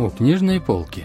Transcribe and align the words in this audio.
У 0.00 0.08
книжной 0.08 0.62
полки. 0.62 1.04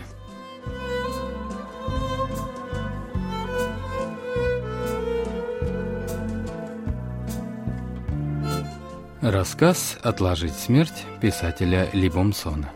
Рассказ 9.19 9.97
«Отложить 10.01 10.53
смерть» 10.53 11.03
писателя 11.19 11.89
Ли 11.91 12.09
Бомсона. 12.09 12.69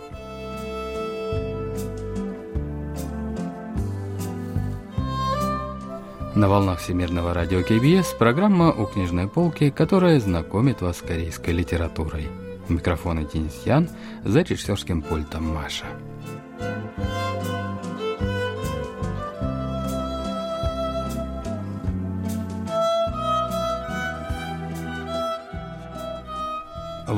На 6.36 6.50
волнах 6.50 6.80
Всемирного 6.80 7.34
радио 7.34 7.64
КБС 7.64 8.14
программа 8.20 8.74
«У 8.74 8.88
книжной 8.88 9.30
полки», 9.30 9.70
которая 9.70 10.20
знакомит 10.20 10.82
вас 10.82 10.98
с 10.98 11.02
корейской 11.02 11.52
литературой. 11.52 12.28
У 12.68 12.74
микрофона 12.74 13.24
Денис 13.24 13.62
Ян, 13.66 13.90
за 14.26 14.42
режиссерским 14.42 15.02
пультом 15.02 15.46
Маша. 15.48 15.86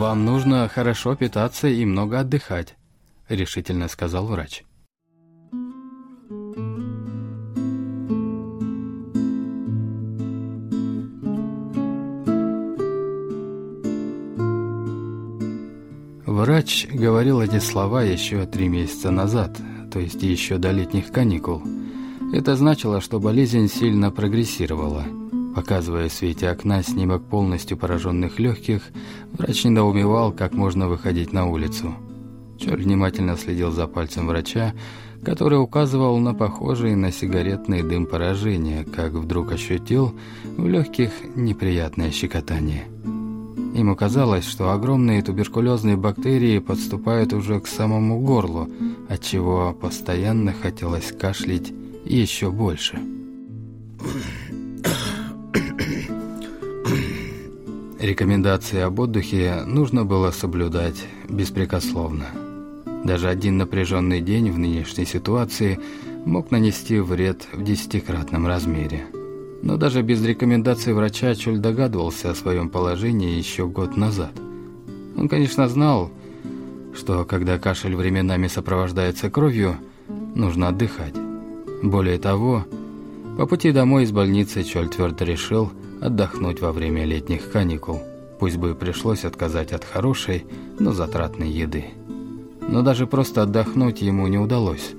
«Вам 0.02 0.26
нужно 0.26 0.68
хорошо 0.68 1.16
питаться 1.16 1.68
и 1.68 1.86
много 1.86 2.22
отдыхать»,— 2.22 2.74
решительно 3.30 3.88
сказал 3.88 4.26
врач. 4.26 4.64
Врач 16.26 16.88
говорил 16.92 17.40
эти 17.40 17.60
слова 17.60 18.02
еще 18.02 18.48
три 18.48 18.70
месяца 18.70 19.12
назад, 19.12 19.56
то 19.94 20.00
есть 20.00 20.24
еще 20.24 20.58
до 20.58 20.72
летних 20.72 21.12
каникул. 21.12 21.62
Это 22.34 22.56
значило, 22.56 23.02
что 23.02 23.20
болезнь 23.20 23.68
сильно 23.68 24.10
прогрессировала— 24.10 25.06
Показывая 25.56 26.08
в 26.08 26.14
свете 26.14 26.50
окна 26.50 26.82
снимок 26.82 27.24
полностью 27.24 27.78
пораженных 27.78 28.40
легких, 28.40 28.84
врач 29.34 29.66
недоумевал, 29.66 30.32
как 30.32 30.54
можно 30.54 30.88
выходить 30.88 31.34
на 31.34 31.46
улицу. 31.46 31.94
Чоль 32.58 32.84
внимательно 32.84 33.38
следил 33.38 33.72
за 33.72 33.88
пальцем 33.88 34.28
врача, 34.28 34.74
который 35.24 35.62
указывал 35.62 36.18
на 36.20 36.34
похожий 36.34 36.96
на 36.96 37.12
сигаретный 37.12 37.84
дым 37.84 38.06
поражения, 38.06 38.86
как 38.86 39.14
вдруг 39.14 39.52
ощутил 39.52 40.16
в 40.58 40.68
легких 40.68 41.12
неприятное 41.36 42.12
щекотание. 42.12 42.86
Ему 43.74 43.96
казалось, 43.96 44.46
что 44.46 44.72
огромные 44.72 45.22
туберкулезные 45.22 45.96
бактерии 45.96 46.60
подступают 46.60 47.34
уже 47.34 47.60
к 47.60 47.68
самому 47.68 48.20
горлу, 48.20 48.68
отчего 49.10 49.74
постоянно 49.74 50.54
хотелось 50.54 51.12
кашлять 51.12 51.72
еще 52.06 52.52
больше. 52.52 53.00
Рекомендации 58.02 58.80
об 58.80 59.00
отдыхе 59.00 59.62
нужно 59.68 60.06
было 60.06 60.32
соблюдать 60.32 61.06
беспрекословно. 61.30 62.26
Даже 63.04 63.30
один 63.30 63.58
напряженный 63.58 64.22
день 64.22 64.50
в 64.50 64.58
нынешней 64.58 65.06
ситуации 65.06 65.80
мог 66.26 66.50
нанести 66.50 66.98
вред 66.98 67.48
в 67.54 67.64
десятикратном 67.64 68.48
размере. 68.48 69.06
Но 69.62 69.78
даже 69.78 70.02
без 70.02 70.26
рекомендаций 70.26 70.94
врача 70.94 71.36
Чуль 71.36 71.60
догадывался 71.60 72.32
о 72.32 72.36
своем 72.36 72.70
положении 72.70 73.38
еще 73.38 73.68
год 73.68 73.96
назад. 73.96 74.32
Он, 75.16 75.30
конечно, 75.30 75.70
знал, 75.70 76.10
что 76.96 77.24
когда 77.24 77.60
кашель 77.60 77.96
временами 77.96 78.48
сопровождается 78.48 79.30
кровью, 79.30 79.76
нужно 80.34 80.70
отдыхать. 80.70 81.14
Более 81.84 82.18
того, 82.18 82.66
по 83.38 83.46
пути 83.46 83.72
домой 83.72 84.06
из 84.06 84.12
больницы 84.12 84.64
Чоль 84.64 84.90
твердо 84.90 85.24
решил– 85.24 85.72
отдохнуть 86.02 86.60
во 86.60 86.74
время 86.74 87.06
летних 87.06 87.52
каникул, 87.52 88.02
пусть 88.40 88.58
бы 88.58 88.76
пришлось 88.76 89.24
отказать 89.24 89.72
от 89.72 89.86
хорошей, 89.86 90.46
но 90.80 90.92
затратной 90.92 91.50
еды. 91.50 91.86
Но 92.60 92.82
даже 92.82 93.08
просто 93.08 93.44
отдохнуть 93.44 94.02
ему 94.02 94.28
не 94.28 94.38
удалось. 94.38 94.94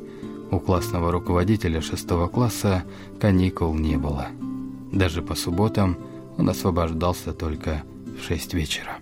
У 0.51 0.59
классного 0.59 1.11
руководителя 1.11 1.81
шестого 1.81 2.29
класса 2.29 2.85
каникул 3.21 3.75
не 3.75 3.97
было. 3.97 4.29
Даже 4.93 5.23
по 5.23 5.35
субботам 5.35 5.97
он 6.39 6.49
освобождался 6.49 7.33
только 7.33 7.83
в 8.19 8.23
шесть 8.25 8.55
вечера. 8.55 8.99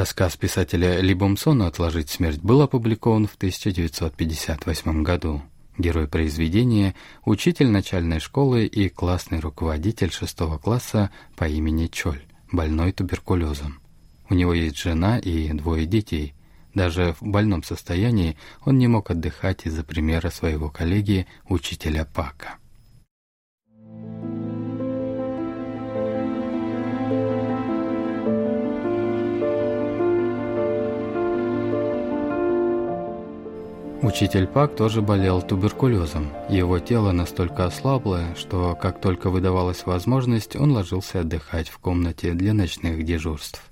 Рассказ 0.00 0.34
писателя 0.34 0.98
Ли 1.02 1.12
Бомсона 1.12 1.66
«Отложить 1.66 2.08
смерть» 2.08 2.40
был 2.40 2.62
опубликован 2.62 3.26
в 3.26 3.34
1958 3.34 5.02
году. 5.02 5.42
Герой 5.76 6.08
произведения– 6.08 6.94
учитель 7.26 7.68
начальной 7.68 8.18
школы 8.18 8.64
и 8.64 8.88
классный 8.88 9.40
руководитель 9.40 10.10
шестого 10.10 10.56
класса 10.56 11.10
по 11.36 11.46
имени 11.46 11.86
Чоль, 11.88 12.22
больной 12.50 12.92
туберкулезом. 12.92 13.78
У 14.30 14.34
него 14.34 14.54
есть 14.54 14.78
жена 14.78 15.18
и 15.18 15.52
двое 15.52 15.84
детей. 15.84 16.32
Даже 16.72 17.14
в 17.20 17.26
больном 17.26 17.62
состоянии 17.62 18.38
он 18.64 18.78
не 18.78 18.86
мог 18.86 19.10
отдыхать 19.10 19.66
из-за 19.66 19.84
примера 19.84 20.30
своего 20.30 20.70
коллеги, 20.70 21.26
учителя 21.46 22.06
Пака. 22.06 22.59
Учитель 34.12 34.48
Пак 34.48 34.74
тоже 34.74 35.02
болел 35.02 35.40
туберкулезом. 35.40 36.32
Его 36.48 36.80
тело 36.80 37.12
настолько 37.12 37.64
ослабло, 37.64 38.34
что 38.36 38.74
как 38.74 39.00
только 39.00 39.30
выдавалась 39.30 39.86
возможность, 39.86 40.56
он 40.56 40.72
ложился 40.72 41.20
отдыхать 41.20 41.68
в 41.68 41.78
комнате 41.78 42.32
для 42.32 42.52
ночных 42.52 43.04
дежурств. 43.04 43.62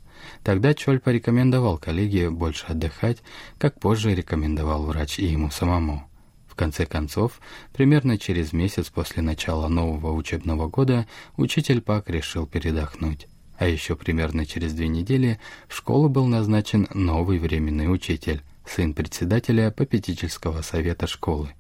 Тогда 0.45 0.75
Чоль 0.75 1.01
порекомендовал 1.01 1.77
коллеге 1.77 2.31
больше 2.31 2.67
отдыхать, 2.67 3.19
как 3.59 3.81
позже 3.81 4.15
рекомендовал 4.15 4.85
врач 4.85 5.19
и 5.19 5.27
ему 5.27 5.51
самому. 5.51 6.09
В 6.47 6.55
конце 6.55 6.87
концов, 6.87 7.41
примерно 7.73 8.17
через 8.17 8.53
месяц 8.53 8.91
после 8.91 9.25
начала 9.25 9.67
нового 9.67 10.13
учебного 10.13 10.69
года, 10.69 11.09
учитель 11.37 11.81
Пак 11.81 12.09
решил 12.09 12.47
передохнуть. 12.47 13.27
А 13.59 13.67
еще 13.67 13.97
примерно 13.97 14.47
через 14.47 14.73
две 14.73 14.87
недели 14.87 15.41
в 15.67 15.75
школу 15.75 16.09
был 16.09 16.27
назначен 16.27 16.87
новый 16.95 17.41
временный 17.41 17.93
учитель, 17.93 18.45
сын 18.69 18.95
председателя 18.95 19.71
попечительского 19.71 20.63
совета 20.63 21.07
школы. 21.07 21.51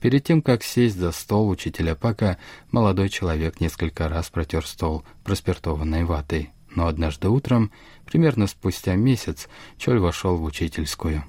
Перед 0.00 0.24
тем, 0.24 0.42
как 0.42 0.62
сесть 0.62 0.96
за 0.96 1.12
стол 1.12 1.48
учителя 1.48 1.94
Пака, 1.94 2.38
молодой 2.70 3.08
человек 3.08 3.60
несколько 3.60 4.08
раз 4.08 4.30
протер 4.30 4.66
стол 4.66 5.04
проспиртованной 5.24 6.04
ватой. 6.04 6.50
Но 6.74 6.86
однажды 6.86 7.28
утром, 7.28 7.72
примерно 8.04 8.46
спустя 8.46 8.94
месяц, 8.96 9.48
Чоль 9.78 9.98
вошел 9.98 10.36
в 10.36 10.44
учительскую. 10.44 11.24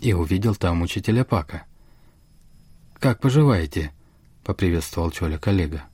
И 0.00 0.12
увидел 0.12 0.54
там 0.54 0.82
учителя 0.82 1.24
Пака. 1.24 1.64
«Как 2.98 3.20
поживаете?»— 3.20 3.92
поприветствовал 4.44 5.10
Чоля 5.10 5.38
коллега. 5.38 5.84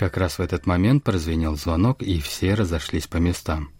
Как 0.00 0.16
раз 0.16 0.38
в 0.38 0.40
этот 0.40 0.64
момент 0.64 1.04
прозвенел 1.04 1.56
звонок, 1.56 2.00
и 2.00 2.20
все 2.20 2.54
разошлись 2.54 3.06
по 3.06 3.18
местам. 3.18 3.70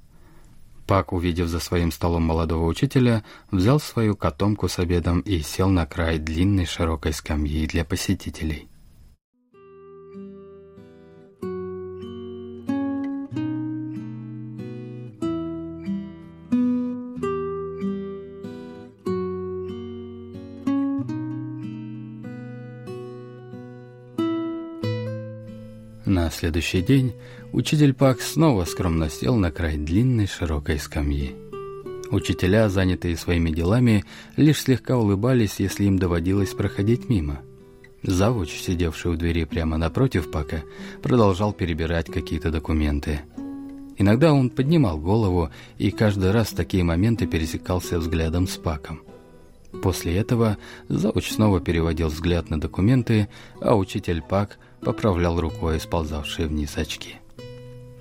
Пак, 0.86 1.14
увидев 1.14 1.48
за 1.48 1.60
своим 1.60 1.90
столом 1.90 2.24
молодого 2.24 2.66
учителя, 2.66 3.24
взял 3.50 3.80
свою 3.80 4.14
котомку 4.16 4.68
с 4.68 4.78
обедом 4.78 5.20
и 5.20 5.40
сел 5.40 5.70
на 5.70 5.86
край 5.86 6.18
длинной 6.18 6.66
широкой 6.66 7.14
скамьи 7.14 7.66
для 7.66 7.86
посетителей. 7.86 8.68
Следующий 26.50 26.82
день 26.82 27.12
учитель 27.52 27.94
Пак 27.94 28.20
снова 28.20 28.64
скромно 28.64 29.08
сел 29.08 29.36
на 29.36 29.52
край 29.52 29.76
длинной 29.76 30.26
широкой 30.26 30.80
скамьи. 30.80 31.36
Учителя, 32.10 32.68
занятые 32.68 33.16
своими 33.16 33.50
делами, 33.50 34.04
лишь 34.36 34.62
слегка 34.62 34.98
улыбались, 34.98 35.60
если 35.60 35.84
им 35.84 35.96
доводилось 35.96 36.52
проходить 36.54 37.08
мимо. 37.08 37.38
Завуч, 38.02 38.50
сидевший 38.50 39.12
у 39.12 39.14
двери 39.14 39.44
прямо 39.44 39.76
напротив 39.76 40.32
Пака, 40.32 40.64
продолжал 41.04 41.52
перебирать 41.52 42.06
какие-то 42.06 42.50
документы. 42.50 43.20
Иногда 43.96 44.32
он 44.32 44.50
поднимал 44.50 44.98
голову 44.98 45.50
и 45.78 45.92
каждый 45.92 46.32
раз 46.32 46.48
в 46.48 46.56
такие 46.56 46.82
моменты 46.82 47.28
пересекался 47.28 48.00
взглядом 48.00 48.48
с 48.48 48.56
Паком. 48.56 49.02
После 49.84 50.16
этого 50.16 50.58
зауч 50.88 51.30
снова 51.30 51.60
переводил 51.60 52.08
взгляд 52.08 52.50
на 52.50 52.60
документы, 52.60 53.28
а 53.60 53.76
учитель 53.76 54.20
Пак 54.20 54.58
поправлял 54.80 55.40
рукой 55.40 55.80
сползавшие 55.80 56.48
вниз 56.48 56.76
очки. 56.76 57.16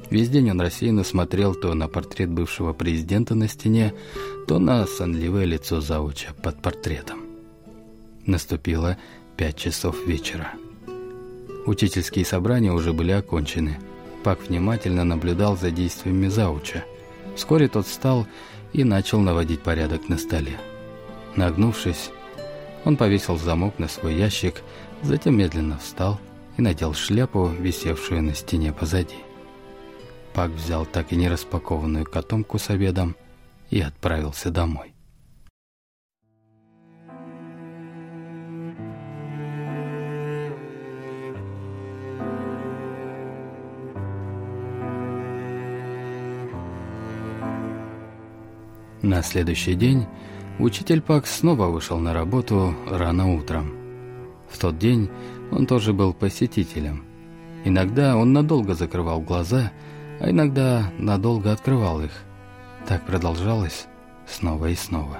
Весь 0.09 0.29
день 0.29 0.49
он 0.49 0.59
рассеянно 0.59 1.03
смотрел 1.03 1.53
то 1.53 1.73
на 1.75 1.87
портрет 1.87 2.29
бывшего 2.29 2.73
президента 2.73 3.35
на 3.35 3.47
стене, 3.47 3.93
то 4.47 4.57
на 4.57 4.87
сонливое 4.87 5.45
лицо 5.45 5.81
зауча 5.81 6.33
под 6.41 6.61
портретом. 6.61 7.19
Наступило 8.25 8.97
пять 9.37 9.57
часов 9.57 10.05
вечера. 10.07 10.53
Учительские 11.65 12.25
собрания 12.25 12.71
уже 12.71 12.93
были 12.93 13.11
окончены. 13.11 13.77
Пак 14.23 14.47
внимательно 14.47 15.03
наблюдал 15.03 15.55
за 15.55 15.69
действиями 15.69 16.27
зауча. 16.27 16.83
Вскоре 17.35 17.67
тот 17.67 17.85
встал 17.85 18.25
и 18.73 18.83
начал 18.83 19.19
наводить 19.19 19.61
порядок 19.61 20.09
на 20.09 20.17
столе. 20.17 20.57
Нагнувшись, 21.35 22.09
он 22.83 22.97
повесил 22.97 23.37
замок 23.37 23.77
на 23.77 23.87
свой 23.87 24.15
ящик, 24.15 24.61
затем 25.03 25.37
медленно 25.37 25.77
встал 25.77 26.19
и 26.59 26.61
надел 26.61 26.93
шляпу, 26.93 27.47
висевшую 27.47 28.21
на 28.21 28.35
стене 28.35 28.73
позади. 28.73 29.15
Пак 30.33 30.51
взял 30.51 30.85
так 30.85 31.13
и 31.13 31.15
не 31.15 31.29
распакованную 31.29 32.03
котомку 32.03 32.59
с 32.59 32.69
обедом 32.69 33.15
и 33.69 33.79
отправился 33.79 34.51
домой. 34.51 34.93
На 49.01 49.23
следующий 49.23 49.75
день 49.75 50.07
учитель 50.59 51.01
Пак 51.01 51.25
снова 51.25 51.67
вышел 51.67 51.99
на 51.99 52.13
работу 52.13 52.75
рано 52.85 53.33
утром. 53.33 53.88
В 54.49 54.57
тот 54.57 54.77
день 54.77 55.09
он 55.51 55.65
тоже 55.65 55.93
был 55.93 56.13
посетителем. 56.13 57.05
Иногда 57.65 58.15
он 58.15 58.33
надолго 58.33 58.73
закрывал 58.73 59.21
глаза– 59.21 59.71
а 60.19 60.29
иногда 60.29 60.91
надолго 60.97 61.51
открывал 61.51 62.01
их. 62.01 62.11
Так 62.87 63.05
продолжалось 63.05 63.87
снова 64.27 64.67
и 64.67 64.75
снова. 64.75 65.19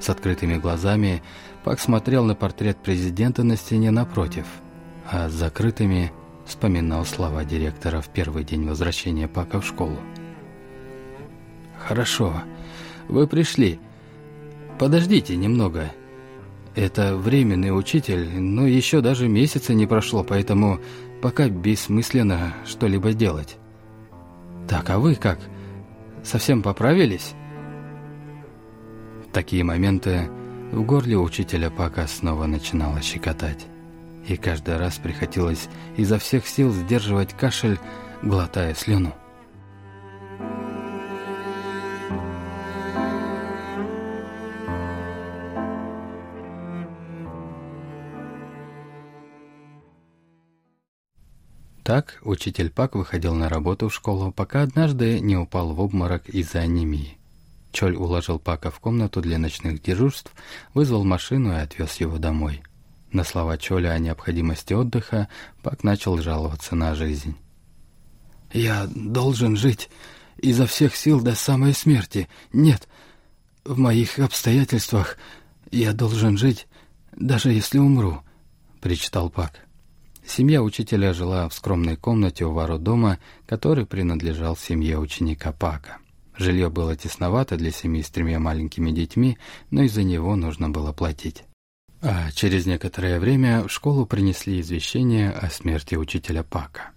С 0.00 0.08
открытыми 0.08 0.56
глазами 0.56 1.22
Пак 1.64 1.80
смотрел 1.80 2.24
на 2.24 2.36
портрет 2.36 2.78
президента 2.78 3.42
на 3.42 3.56
стене 3.56 3.90
напротив, 3.90 4.46
а 5.10 5.28
с 5.28 5.32
закрытыми 5.32 6.12
вспоминал 6.44 7.04
слова 7.04 7.44
директора 7.44 8.00
в 8.00 8.08
первый 8.08 8.44
день 8.44 8.68
возвращения 8.68 9.26
Пака 9.26 9.60
в 9.60 9.66
школу. 9.66 9.96
«Хорошо, 11.88 12.34
вы 13.08 13.26
пришли. 13.26 13.80
Подождите 14.78 15.34
немного. 15.34 15.90
Это 16.76 17.16
временный 17.16 17.76
учитель, 17.76 18.38
но 18.38 18.66
еще 18.66 19.00
даже 19.00 19.28
месяца 19.28 19.72
не 19.72 19.86
прошло, 19.86 20.22
поэтому 20.22 20.78
пока 21.22 21.48
бессмысленно 21.48 22.52
что-либо 22.66 23.14
делать. 23.14 23.56
«Так, 24.68 24.90
а 24.90 24.98
вы 24.98 25.14
как? 25.14 25.38
Совсем 26.22 26.62
поправились?» 26.62 27.32
Такие 29.32 29.64
моменты 29.64 30.28
в 30.70 30.82
горле 30.82 31.16
учителя 31.16 31.70
пока 31.70 32.06
снова 32.06 32.44
начинало 32.44 33.00
щекотать. 33.00 33.66
И 34.28 34.36
каждый 34.36 34.76
раз 34.76 34.96
приходилось 34.96 35.68
изо 35.96 36.18
всех 36.18 36.46
сил 36.46 36.72
сдерживать 36.72 37.32
кашель, 37.32 37.78
глотая 38.22 38.74
слюну. 38.74 39.14
Так 51.86 52.18
учитель 52.22 52.68
Пак 52.68 52.96
выходил 52.96 53.36
на 53.36 53.48
работу 53.48 53.88
в 53.88 53.94
школу, 53.94 54.32
пока 54.32 54.62
однажды 54.62 55.20
не 55.20 55.36
упал 55.36 55.72
в 55.72 55.80
обморок 55.80 56.28
из-за 56.28 56.58
анемии. 56.58 57.16
Чоль 57.70 57.94
уложил 57.94 58.40
Пака 58.40 58.72
в 58.72 58.80
комнату 58.80 59.20
для 59.20 59.38
ночных 59.38 59.80
дежурств, 59.80 60.32
вызвал 60.74 61.04
машину 61.04 61.52
и 61.52 61.60
отвез 61.60 61.94
его 62.00 62.18
домой. 62.18 62.64
На 63.12 63.22
слова 63.22 63.56
Чоля 63.56 63.90
о 63.90 64.00
необходимости 64.00 64.72
отдыха 64.72 65.28
Пак 65.62 65.84
начал 65.84 66.18
жаловаться 66.18 66.74
на 66.74 66.96
жизнь. 66.96 67.36
«Я 68.52 68.88
должен 68.92 69.56
жить 69.56 69.88
изо 70.38 70.66
всех 70.66 70.96
сил 70.96 71.20
до 71.20 71.36
самой 71.36 71.72
смерти. 71.72 72.28
Нет, 72.52 72.88
в 73.64 73.78
моих 73.78 74.18
обстоятельствах 74.18 75.18
я 75.70 75.92
должен 75.92 76.36
жить, 76.36 76.66
даже 77.12 77.52
если 77.52 77.78
умру»,— 77.78 78.22
причитал 78.80 79.30
Пак. 79.30 79.65
Семья 80.26 80.60
учителя 80.62 81.12
жила 81.12 81.48
в 81.48 81.54
скромной 81.54 81.96
комнате 81.96 82.44
у 82.44 82.52
ворот 82.52 82.82
дома, 82.82 83.18
который 83.46 83.86
принадлежал 83.86 84.56
семье 84.56 84.98
ученика 84.98 85.52
Пака. 85.52 85.98
Жилье 86.36 86.68
было 86.68 86.96
тесновато 86.96 87.56
для 87.56 87.70
семьи 87.70 88.02
с 88.02 88.10
тремя 88.10 88.38
маленькими 88.38 88.90
детьми, 88.90 89.38
но 89.70 89.82
из-за 89.82 90.02
него 90.02 90.34
нужно 90.36 90.68
было 90.68 90.92
платить. 90.92 91.44
А 92.02 92.30
через 92.32 92.66
некоторое 92.66 93.18
время 93.18 93.62
в 93.62 93.70
школу 93.70 94.04
принесли 94.04 94.60
извещение 94.60 95.30
о 95.30 95.48
смерти 95.48 95.94
учителя 95.94 96.42
Пака. 96.42 96.90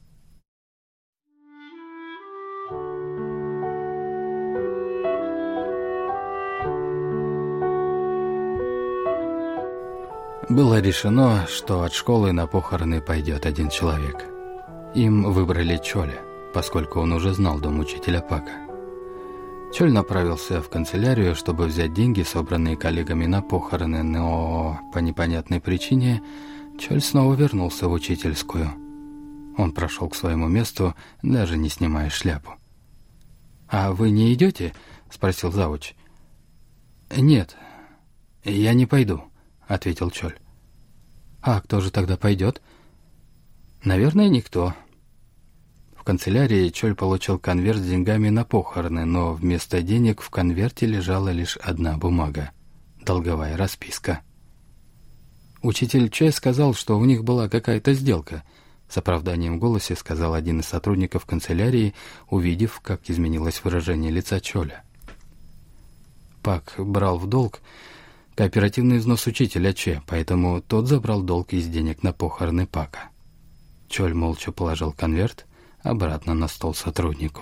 Было 10.49 10.79
решено, 10.79 11.45
что 11.47 11.83
от 11.83 11.93
школы 11.93 12.31
на 12.31 12.47
похороны 12.47 13.01
пойдет 13.01 13.45
один 13.45 13.69
человек. 13.69 14.25
Им 14.95 15.31
выбрали 15.31 15.77
Чоля, 15.77 16.23
поскольку 16.55 17.01
он 17.01 17.13
уже 17.13 17.35
знал 17.35 17.59
дом 17.59 17.79
учителя 17.79 18.19
Пака. 18.19 18.53
Чоль 19.71 19.91
направился 19.91 20.59
в 20.63 20.69
канцелярию, 20.69 21.35
чтобы 21.35 21.65
взять 21.65 21.93
деньги, 21.93 22.23
собранные 22.23 22.77
коллегами 22.77 23.27
на 23.27 23.43
похороны, 23.43 24.01
но 24.01 24.79
по 24.91 24.97
непонятной 24.97 25.61
причине 25.61 26.23
Чоль 26.79 27.01
снова 27.01 27.35
вернулся 27.35 27.87
в 27.87 27.91
учительскую. 27.91 28.71
Он 29.55 29.71
прошел 29.71 30.09
к 30.09 30.15
своему 30.15 30.47
месту, 30.47 30.95
даже 31.21 31.57
не 31.57 31.69
снимая 31.69 32.09
шляпу. 32.09 32.55
«А 33.67 33.91
вы 33.91 34.09
не 34.09 34.33
идете?»— 34.33 34.73
спросил 35.11 35.51
завуч. 35.51 35.93
«Нет, 37.15 37.55
я 38.43 38.73
не 38.73 38.87
пойду», 38.87 39.29
ответил 39.69 40.09
Чоль. 40.09 40.37
«А 41.41 41.61
кто 41.61 41.79
же 41.81 41.91
тогда 41.91 42.17
пойдет?» 42.17 42.61
«Наверное, 43.83 44.29
никто». 44.29 44.73
В 45.95 46.03
канцелярии 46.03 46.69
Чоль 46.69 46.95
получил 46.95 47.39
конверт 47.39 47.79
с 47.79 47.87
деньгами 47.87 48.29
на 48.29 48.43
похороны, 48.43 49.05
но 49.05 49.33
вместо 49.33 49.81
денег 49.81 50.21
в 50.21 50.29
конверте 50.29 50.85
лежала 50.85 51.29
лишь 51.29 51.57
одна 51.57 51.97
бумага— 51.97 52.51
долговая 53.05 53.57
расписка. 53.57 54.21
Учитель 55.61 56.09
Чой 56.09 56.31
сказал, 56.31 56.73
что 56.73 56.97
у 56.97 57.05
них 57.05 57.23
была 57.23 57.49
какая-то 57.49 57.93
сделка. 57.93 58.43
С 58.87 58.97
оправданием 58.97 59.57
в 59.57 59.59
голосе 59.59 59.95
сказал 59.95 60.33
один 60.33 60.61
из 60.61 60.65
сотрудников 60.65 61.25
канцелярии, 61.25 61.93
увидев, 62.29 62.79
как 62.81 63.09
изменилось 63.09 63.63
выражение 63.63 64.09
лица 64.09 64.39
Чоля. 64.39 64.83
Пак 66.41 66.75
брал 66.77 67.17
в 67.17 67.27
долг 67.27 67.59
кооперативный 68.39 68.99
взнос 68.99 69.27
учителя 69.27 69.73
Че, 69.73 70.01
поэтому 70.07 70.61
тот 70.61 70.87
забрал 70.87 71.21
долг 71.23 71.51
из 71.51 71.67
денег 71.67 72.03
на 72.03 72.13
похороны 72.13 72.67
Пака. 72.67 73.09
Чоль 73.89 74.13
молча 74.13 74.53
положил 74.53 74.93
конверт 74.93 75.45
обратно 75.81 76.33
на 76.33 76.47
стол 76.47 76.73
сотруднику. 76.73 77.41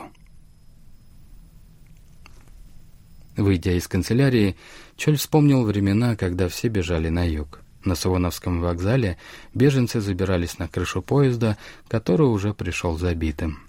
Выйдя 3.35 3.73
из 3.73 3.87
канцелярии, 3.87 4.55
Чоль 4.95 5.17
вспомнил 5.17 5.63
времена, 5.65 6.15
когда 6.15 6.47
все 6.47 6.67
бежали 6.67 7.09
на 7.09 7.29
юг. 7.29 7.61
На 7.85 7.93
Савоновском 7.93 8.59
вокзале 8.59 9.19
беженцы 9.53 10.01
забирались 10.01 10.57
на 10.57 10.67
крышу 10.67 11.03
поезда, 11.03 11.59
который 11.87 12.25
уже 12.25 12.55
пришел 12.55 12.97
забитым. 12.97 13.59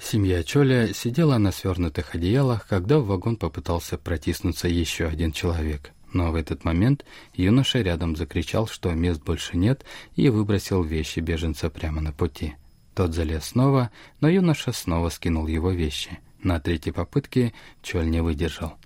Семья 0.00 0.42
Чоля 0.42 0.94
сидела 0.94 1.36
на 1.36 1.52
свернутых 1.52 2.14
одеялах, 2.14 2.66
когда 2.66 2.98
в 2.98 3.04
вагон 3.04 3.36
попытался 3.36 3.98
протиснуться 3.98 4.68
еще 4.68 5.04
один 5.04 5.32
человек. 5.32 5.92
Но 6.16 6.32
в 6.32 6.34
этот 6.34 6.64
момент 6.64 7.04
юноша 7.34 7.82
рядом 7.82 8.16
закричал, 8.16 8.66
что 8.66 8.90
мест 8.94 9.22
больше 9.22 9.58
нет, 9.58 9.84
и 10.14 10.30
выбросил 10.30 10.82
вещи 10.82 11.20
беженца 11.20 11.68
прямо 11.68 12.00
на 12.00 12.10
пути. 12.10 12.54
Тот 12.94 13.12
залез 13.12 13.44
снова, 13.44 13.90
но 14.22 14.30
юноша 14.30 14.72
снова 14.72 15.10
скинул 15.10 15.46
его 15.46 15.72
вещи. 15.72 16.18
На 16.42 16.58
третьей 16.58 16.92
попытке 16.92 17.52
Чоль 17.82 18.08
не 18.08 18.22
выдержал. 18.22 18.78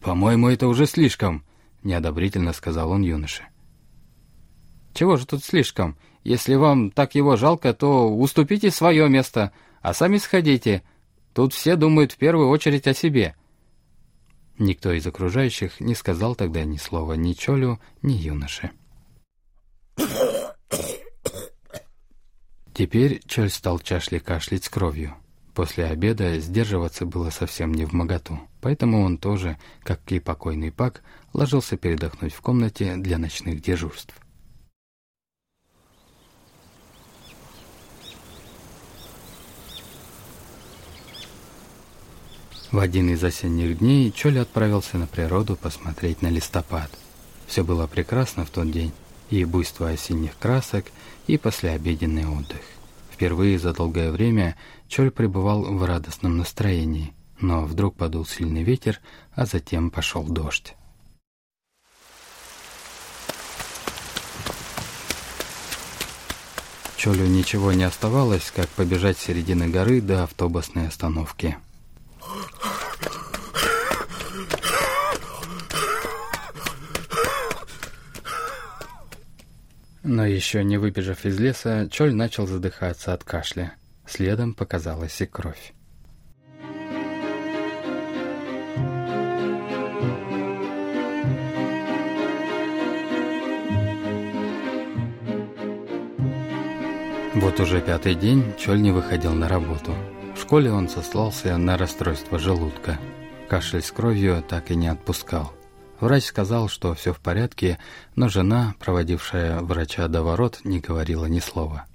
«По-моему, 0.00 0.48
это 0.48 0.66
уже 0.66 0.86
слишком»,— 0.86 1.44
неодобрительно 1.82 2.54
сказал 2.54 2.90
он 2.90 3.02
юноше. 3.02 3.42
«Чего 4.94 5.18
же 5.18 5.26
тут 5.26 5.44
слишком? 5.44 5.98
Если 6.24 6.54
вам 6.54 6.90
так 6.90 7.14
его 7.14 7.36
жалко, 7.36 7.74
то 7.74 8.08
уступите 8.08 8.70
свое 8.70 9.10
место, 9.10 9.52
а 9.82 9.92
сами 9.92 10.16
сходите. 10.16 10.82
Тут 11.34 11.52
все 11.52 11.76
думают 11.76 12.12
в 12.12 12.16
первую 12.16 12.48
очередь 12.48 12.86
о 12.86 12.94
себе». 12.94 13.34
Никто 14.58 14.92
из 14.92 15.06
окружающих 15.06 15.80
не 15.80 15.94
сказал 15.94 16.34
тогда 16.34 16.64
ни 16.64 16.76
слова 16.76 17.12
ни 17.14 17.32
Чолю, 17.34 17.78
ни 18.02 18.12
юноше. 18.12 18.70
Теперь 22.72 23.22
Чоль 23.26 23.50
стал 23.50 23.78
чашле 23.78 24.20
кашлять 24.20 24.64
с 24.64 24.68
кровью. 24.68 25.14
После 25.54 25.86
обеда 25.86 26.38
сдерживаться 26.38 27.06
было 27.06 27.30
совсем 27.30 27.72
не 27.72 27.86
в 27.86 27.94
моготу, 27.94 28.38
поэтому 28.60 29.02
он 29.02 29.16
тоже, 29.16 29.58
как 29.82 30.00
и 30.12 30.20
покойный 30.20 30.70
Пак, 30.70 31.02
ложился 31.32 31.78
передохнуть 31.78 32.34
в 32.34 32.42
комнате 32.42 32.96
для 32.96 33.16
ночных 33.16 33.62
дежурств. 33.62 34.14
В 42.76 42.78
один 42.78 43.08
из 43.08 43.24
осенних 43.24 43.78
дней 43.78 44.12
Чоли 44.12 44.36
отправился 44.36 44.98
на 44.98 45.06
природу 45.06 45.56
посмотреть 45.56 46.20
на 46.20 46.26
листопад. 46.26 46.90
Все 47.46 47.64
было 47.64 47.86
прекрасно 47.86 48.44
в 48.44 48.50
тот 48.50 48.70
день, 48.70 48.92
и 49.30 49.46
буйство 49.46 49.88
осенних 49.88 50.36
красок, 50.36 50.84
и 51.26 51.38
послеобеденный 51.38 52.26
отдых. 52.26 52.60
Впервые 53.10 53.58
за 53.58 53.72
долгое 53.72 54.12
время 54.12 54.56
Чоль 54.88 55.10
пребывал 55.10 55.62
в 55.62 55.82
радостном 55.86 56.36
настроении, 56.36 57.14
но 57.40 57.64
вдруг 57.64 57.96
подул 57.96 58.26
сильный 58.26 58.62
ветер, 58.62 59.00
а 59.32 59.46
затем 59.46 59.90
пошел 59.90 60.24
дождь. 60.24 60.74
Чолю 66.98 67.24
ничего 67.24 67.72
не 67.72 67.84
оставалось, 67.84 68.52
как 68.54 68.68
побежать 68.68 69.16
с 69.16 69.22
середины 69.22 69.66
горы 69.66 70.02
до 70.02 70.24
автобусной 70.24 70.88
остановки. 70.88 71.56
Но 80.08 80.24
еще 80.24 80.62
не 80.62 80.78
выбежав 80.78 81.24
из 81.24 81.40
леса, 81.40 81.88
Чоль 81.90 82.14
начал 82.14 82.46
задыхаться 82.46 83.12
от 83.12 83.24
кашля. 83.24 83.74
Следом 84.06 84.54
показалась 84.54 85.20
и 85.20 85.26
кровь. 85.26 85.74
Вот 97.34 97.58
уже 97.58 97.80
пятый 97.80 98.14
день 98.14 98.54
Чоль 98.56 98.80
не 98.80 98.92
выходил 98.92 99.32
на 99.32 99.48
работу. 99.48 99.92
В 100.36 100.40
школе 100.40 100.70
он 100.70 100.88
сослался 100.88 101.56
на 101.56 101.76
расстройство 101.76 102.38
желудка. 102.38 103.00
Кашель 103.48 103.82
с 103.82 103.90
кровью 103.90 104.44
так 104.48 104.70
и 104.70 104.76
не 104.76 104.86
отпускал. 104.86 105.55
Врач 106.00 106.24
сказал, 106.24 106.68
что 106.68 106.94
все 106.94 107.14
в 107.14 107.20
порядке, 107.20 107.78
но 108.16 108.28
жена, 108.28 108.74
проводившая 108.78 109.60
врача 109.60 110.08
до 110.08 110.22
ворот, 110.22 110.60
не 110.64 110.80
говорила 110.80 111.24
ни 111.24 111.40
слова. 111.40 111.86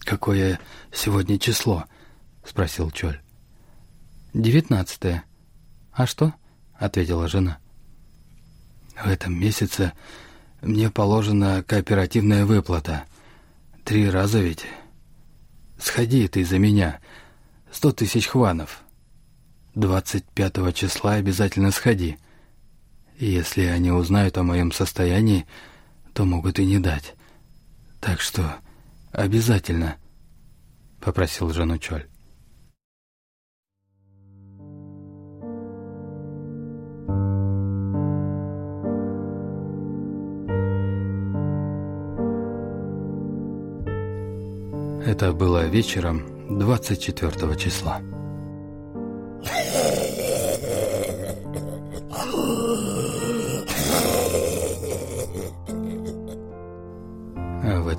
«Какое 0.00 0.60
сегодня 0.92 1.38
число?»— 1.38 1.84
спросил 2.44 2.90
Чоль. 2.90 3.20
«Девятнадцатое». 4.34 5.24
«А 5.92 6.06
что?»— 6.06 6.34
ответила 6.74 7.26
жена. 7.26 7.58
«В 9.02 9.08
этом 9.08 9.38
месяце 9.38 9.92
мне 10.60 10.90
положена 10.90 11.62
кооперативная 11.62 12.44
выплата. 12.44 13.04
Три 13.84 14.10
раза 14.10 14.40
ведь. 14.40 14.66
Сходи 15.78 16.28
ты 16.28 16.44
за 16.44 16.58
меня. 16.58 17.00
Сто 17.72 17.92
тысяч 17.92 18.26
хванов. 18.26 18.82
Двадцать 19.74 20.26
пятого 20.26 20.74
числа 20.74 21.14
обязательно 21.14 21.70
сходи». 21.70 22.18
Если 23.18 23.64
они 23.64 23.90
узнают 23.90 24.38
о 24.38 24.44
моем 24.44 24.70
состоянии, 24.70 25.44
то 26.14 26.24
могут 26.24 26.60
и 26.60 26.64
не 26.64 26.78
дать. 26.78 27.14
Так 28.00 28.20
что 28.20 28.56
обязательно,— 29.10 29.96
попросил 31.00 31.50
жену 31.50 31.78
Чоль. 31.78 32.06
Это 45.04 45.32
было 45.32 45.66
вечером 45.66 46.58
24 46.58 47.56
числа. 47.56 48.00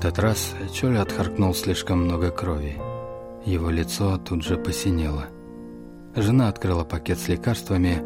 Этот 0.00 0.18
раз 0.18 0.54
Чоль 0.72 0.96
отхаркнул 0.96 1.54
слишком 1.54 2.04
много 2.04 2.30
крови. 2.30 2.78
Его 3.44 3.68
лицо 3.68 4.16
тут 4.16 4.42
же 4.42 4.56
посинело. 4.56 5.26
Жена 6.16 6.48
открыла 6.48 6.84
пакет 6.84 7.18
с 7.18 7.28
лекарствами, 7.28 8.02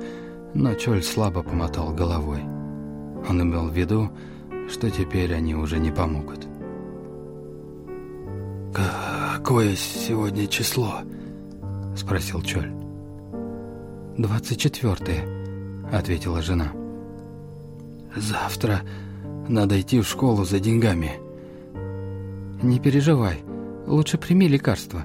но 0.54 0.74
Чоль 0.74 1.04
слабо 1.04 1.44
помотал 1.44 1.94
головой. 1.94 2.42
Он 3.28 3.40
имел 3.40 3.68
в 3.68 3.72
виду, 3.72 4.10
что 4.68 4.90
теперь 4.90 5.32
они 5.32 5.54
уже 5.54 5.78
не 5.78 5.92
помогут. 5.92 6.48
«Какое 8.74 9.76
сегодня 9.76 10.48
число?»— 10.48 10.96
спросил 11.96 12.42
Чоль. 12.42 12.72
«Двадцать 14.18 14.58
четвертое»,— 14.58 15.24
ответила 15.92 16.42
жена. 16.42 16.72
«Завтра 18.16 18.80
надо 19.48 19.80
идти 19.80 20.00
в 20.00 20.08
школу 20.08 20.44
за 20.44 20.58
деньгами. 20.58 21.23
«Не 22.64 22.78
переживай. 22.78 23.44
Лучше 23.86 24.16
прими 24.16 24.48
лекарство». 24.48 25.04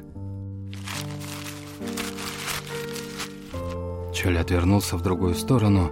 Чоли 4.13 4.37
отвернулся 4.37 4.95
в 4.95 5.01
другую 5.01 5.35
сторону 5.35 5.91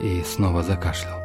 и 0.00 0.22
снова 0.22 0.62
закашлял. 0.62 1.18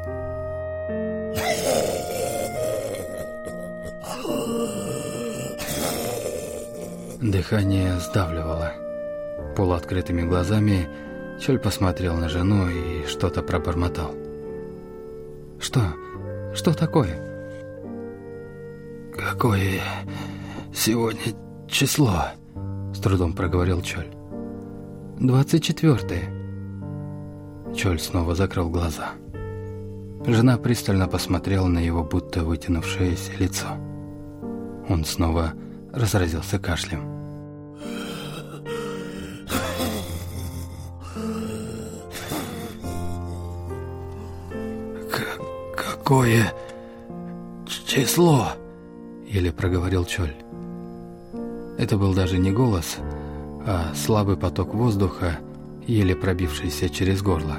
Дыхание 7.21 7.99
сдавливало. 7.99 8.73
Полуоткрытыми 9.55 10.23
глазами 10.23 10.87
Чоль 11.39 11.59
посмотрел 11.59 12.15
на 12.15 12.29
жену 12.29 12.67
и 12.67 13.05
что-то 13.05 13.43
пробормотал. 13.43 14.15
«Что? 15.59 15.81
Что 16.55 16.73
такое?» 16.73 17.32
«Какое 19.23 19.79
сегодня 20.73 21.33
число?»— 21.67 22.25
с 22.93 22.99
трудом 22.99 23.33
проговорил 23.33 23.81
Чоль. 23.81 24.07
«Двадцать 25.17 25.63
четвертое». 25.63 26.23
Чоль 27.73 27.99
снова 27.99 28.35
закрыл 28.35 28.69
глаза. 28.69 29.11
Жена 30.25 30.57
пристально 30.57 31.07
посмотрела 31.07 31.67
на 31.67 31.79
его 31.79 32.03
будто 32.03 32.43
вытянувшееся 32.43 33.31
лицо. 33.39 33.67
Он 34.89 35.05
снова 35.05 35.53
разразился 35.93 36.59
кашлем. 36.59 37.13
«Какое 45.75 46.51
число?» 47.65 48.49
Еле 49.33 49.51
проговорил 49.51 50.05
Чоль. 50.05 50.35
Это 51.79 51.97
был 51.97 52.13
даже 52.13 52.37
не 52.37 52.51
голос, 52.51 52.97
а 53.65 53.91
слабый 53.95 54.37
поток 54.37 54.75
воздуха, 54.75 55.39
еле 55.87 56.15
пробившийся 56.15 56.87
через 56.87 57.21
горло. 57.23 57.57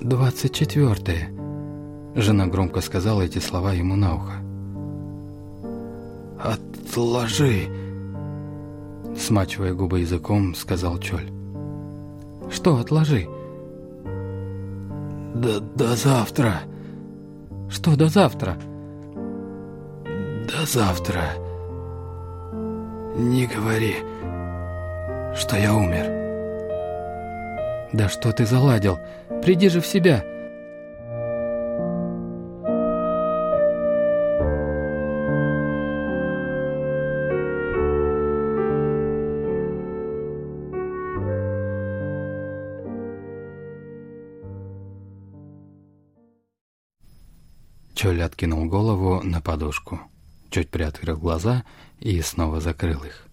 «Двадцать 0.00 0.54
четвертое»,— 0.54 1.30
жена 2.14 2.46
громко 2.46 2.82
сказала 2.82 3.22
эти 3.22 3.38
слова 3.38 3.72
ему 3.72 3.96
на 3.96 4.14
ухо. 4.14 4.32
«Отложи»,— 6.38 7.68
смачивая 9.18 9.72
губы 9.72 10.00
языком, 10.00 10.54
сказал 10.54 10.98
Чоль. 10.98 11.30
«Что 12.50 12.76
отложи?» 12.76 13.28
«До, 15.34 15.60
до 15.60 15.96
завтра». 15.96 16.62
«Что 17.70 17.96
до 17.96 18.08
завтра?» 18.08 18.58
завтра. 20.66 21.34
Не 23.16 23.46
говори, 23.46 23.96
что 25.34 25.56
я 25.56 25.74
умер. 25.74 26.22
Да 27.92 28.08
что 28.08 28.32
ты 28.32 28.46
заладил? 28.46 28.98
Приди 29.42 29.68
же 29.68 29.80
в 29.80 29.86
себя. 29.86 30.24
Чоль 47.94 48.22
откинул 48.22 48.66
голову 48.66 49.20
на 49.22 49.40
подушку 49.40 50.00
чуть 50.52 50.70
приоткрыл 50.70 51.16
глаза 51.16 51.64
и 51.98 52.20
снова 52.20 52.60
закрыл 52.60 53.02
их. 53.02 53.26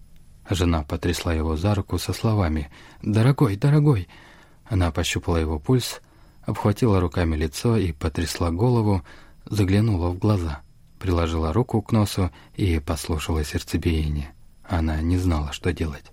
Жена 0.48 0.82
потрясла 0.82 1.32
его 1.32 1.56
за 1.56 1.74
руку 1.74 1.98
со 1.98 2.12
словами 2.12 2.70
«Дорогой, 3.02 3.56
дорогой!». 3.56 4.08
Она 4.64 4.90
пощупала 4.90 5.36
его 5.36 5.60
пульс, 5.60 6.00
обхватила 6.42 7.00
руками 7.00 7.36
лицо 7.36 7.76
и 7.76 7.92
потрясла 7.92 8.50
голову, 8.50 9.02
заглянула 9.44 10.10
в 10.10 10.18
глаза, 10.18 10.62
приложила 10.98 11.52
руку 11.52 11.82
к 11.82 11.92
носу 11.92 12.30
и 12.54 12.80
послушала 12.80 13.44
сердцебиение. 13.44 14.32
Она 14.64 15.00
не 15.00 15.18
знала, 15.18 15.52
что 15.52 15.72
делать. 15.72 16.10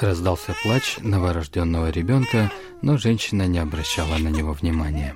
Раздался 0.00 0.54
плач 0.62 0.96
новорожденного 1.02 1.90
ребенка, 1.90 2.50
но 2.80 2.96
женщина 2.96 3.46
не 3.46 3.58
обращала 3.58 4.16
на 4.16 4.28
него 4.28 4.54
внимания. 4.54 5.14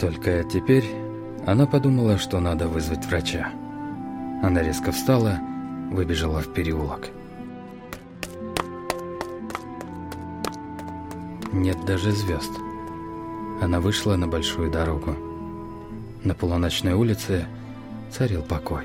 Только 0.00 0.42
теперь 0.42 0.84
она 1.46 1.66
подумала, 1.66 2.18
что 2.18 2.40
надо 2.40 2.66
вызвать 2.66 3.06
врача. 3.06 3.52
Она 4.42 4.62
резко 4.64 4.90
встала, 4.90 5.38
выбежала 5.92 6.40
в 6.40 6.52
переулок. 6.52 7.10
Нет 11.58 11.84
даже 11.84 12.12
звезд. 12.12 12.52
Она 13.60 13.80
вышла 13.80 14.14
на 14.14 14.28
большую 14.28 14.70
дорогу. 14.70 15.16
На 16.22 16.32
полуночной 16.32 16.92
улице 16.92 17.48
царил 18.12 18.42
покой. 18.42 18.84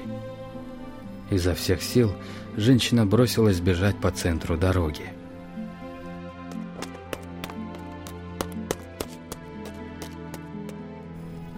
Изо 1.29 1.53
всех 1.53 1.83
сил 1.83 2.11
женщина 2.57 3.05
бросилась 3.05 3.59
бежать 3.59 3.95
по 3.97 4.09
центру 4.09 4.57
дороги. 4.57 5.05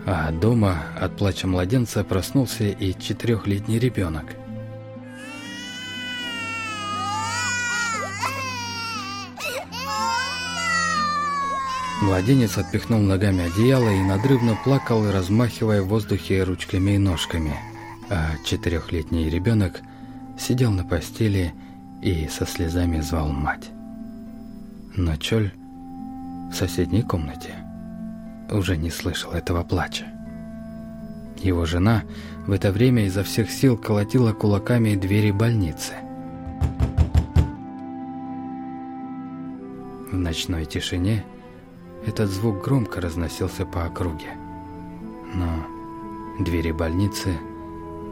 А 0.06 0.34
дома 0.34 0.84
от 1.00 1.16
плача 1.16 1.48
младенца 1.48 2.04
проснулся 2.04 2.66
и 2.66 2.94
четырехлетний 2.94 3.80
ребенок– 3.80 4.26
Младенец 12.06 12.60
отпихнул 12.60 13.00
ногами 13.00 13.46
одеяло 13.46 13.90
и 13.90 14.04
надрывно 14.04 14.56
плакал, 14.64 15.12
размахивая 15.12 15.82
в 15.82 15.88
воздухе 15.88 16.44
ручками 16.44 16.92
и 16.92 16.98
ножками. 17.00 17.56
А 18.12 18.36
четырехлетний 18.46 19.28
ребенок 19.28 19.82
сидел 20.38 20.70
на 20.70 20.84
постели 20.84 21.56
и 22.04 22.28
со 22.28 22.46
слезами 22.46 23.02
звал 23.02 23.30
мать. 23.30 23.72
Но 24.96 25.16
Чоль 25.16 25.52
в 26.52 26.54
соседней 26.54 27.02
комнате 27.02 27.56
уже 28.52 28.78
не 28.78 28.92
слышал 28.92 29.32
этого 29.32 29.64
плача. 29.64 30.06
Его 31.38 31.66
жена 31.66 32.04
в 32.46 32.52
это 32.52 32.72
время 32.72 33.08
изо 33.08 33.24
всех 33.24 33.50
сил 33.50 33.80
колотила 33.80 34.32
кулаками 34.32 34.94
двери 34.94 35.32
больницы. 35.32 35.94
В 40.12 40.16
ночной 40.16 40.66
тишине 40.66 41.26
этот 42.06 42.30
звук 42.30 42.64
громко 42.64 43.02
разносился 43.02 43.66
по 43.66 43.86
округе. 43.86 44.38
Но 45.34 45.66
двери 46.40 46.72
больницы 46.72 47.38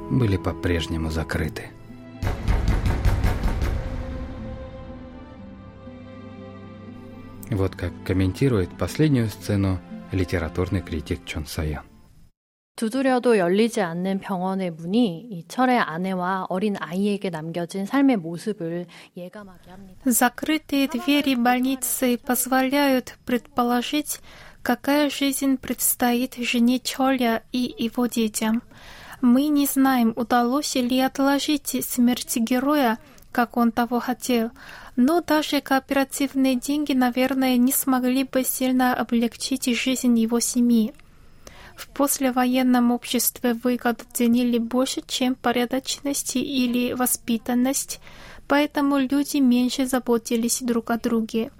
были 0.10 0.38
по-прежнему 0.38 1.10
закрыты. 1.10 1.70
Вот 7.50 7.76
как 7.76 7.92
комментирует 8.04 8.76
последнюю 8.78 9.30
сцену 9.30 9.80
литературный 10.12 10.82
критик 10.82 11.24
Чон 11.26 11.46
Саян. 11.46 11.84
두드려도 12.79 13.38
열리지 13.38 13.81
않는 13.81 14.21
병원의 14.21 14.71
문이 14.71 15.27
이 15.31 15.45
철의 15.49 15.81
아내와 15.81 16.47
어린 16.49 16.77
아이에게 16.79 17.29
남겨진 17.29 17.87
삶의 17.87 18.19
모습을 18.19 18.87
예감하게 19.17 19.71
합니다. 19.71 20.01
Закрытые 20.05 20.87
двери 20.88 21.35
больницы 21.35 22.17
позволяют 22.25 23.17
предположить, 23.27 24.21
какая 24.62 25.11
жизнь 25.11 25.57
предстоит 25.57 26.37
жене 26.37 26.79
Чоля 26.79 27.43
и 27.51 27.75
его 27.79 28.07
детям. 28.07 28.62
Мы 29.21 29.49
не 29.49 29.67
знаем, 29.67 30.12
удалось 30.14 30.77
ли 30.77 31.01
отложить 31.01 31.85
смерть 31.85 32.37
героя, 32.37 32.99
как 33.33 33.57
он 33.57 33.73
того 33.73 33.99
хотел, 33.99 34.53
но 34.95 35.21
даже 35.21 35.61
кооперативные 35.61 36.55
деньги, 36.55 36.93
наверное, 36.93 37.57
не 37.57 37.73
смогли 37.73 38.23
бы 38.23 38.45
сильно 38.45 38.95
облегчить 38.95 39.67
жизнь 39.77 40.17
его 40.17 40.38
семьи. 40.38 40.95
В 41.77 41.88
послевоенном 41.88 42.91
обществе 42.91 43.55
выгоду 43.55 44.05
ценили 44.12 44.59
больше, 44.59 45.03
чем 45.07 45.35
порядочность 45.35 46.37
или 46.37 46.93
воспитанность, 46.93 48.01
поэтому 48.49 48.99
люди 48.99 49.38
меньше 49.38 49.87
заботились 49.87 50.61
друг 50.62 50.91
о 50.91 50.99
друге. 50.99 51.51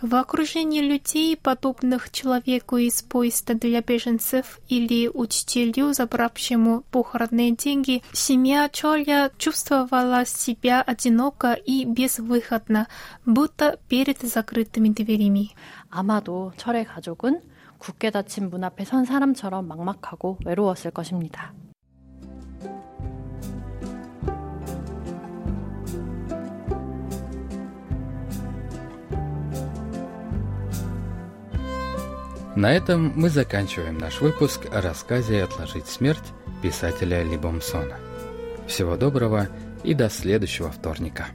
В 0.00 0.14
окружении 0.14 0.80
людей, 0.80 1.36
подобных 1.36 2.12
человеку 2.12 2.76
из 2.76 3.02
поезда 3.02 3.54
для 3.54 3.80
беженцев 3.80 4.60
или 4.68 5.08
учителю, 5.08 5.92
забравшему 5.92 6.84
похоронные 6.92 7.50
деньги, 7.50 8.04
семья 8.12 8.68
Чоля 8.68 9.32
чувствовала 9.38 10.24
себя 10.24 10.82
одиноко 10.82 11.54
и 11.54 11.84
безвыходно, 11.84 12.86
будто 13.26 13.80
перед 13.88 14.20
закрытыми 14.22 14.90
дверями. 14.90 15.50
아마도 15.90 16.52
철의 16.56 16.84
가족은 16.84 17.40
굳게 17.82 18.10
닫힌 18.10 18.50
문 18.50 18.64
앞에 18.64 18.84
선 18.84 19.04
사람처럼 19.04 19.68
막막하고 19.68 20.38
외로웠을 20.44 20.90
것입니다. 20.90 21.52
На 32.58 32.72
этом 32.72 33.12
мы 33.14 33.28
заканчиваем 33.28 33.98
наш 33.98 34.20
выпуск 34.20 34.66
о 34.72 34.80
рассказе 34.80 35.44
«Отложить 35.44 35.86
смерть» 35.86 36.32
писателя 36.60 37.22
Ли 37.22 37.36
Бомсона. 37.36 37.98
Всего 38.66 38.96
доброго 38.96 39.46
и 39.84 39.94
до 39.94 40.10
следующего 40.10 40.72
вторника. 40.72 41.26